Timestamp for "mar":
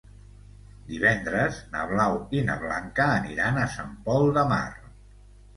4.55-4.65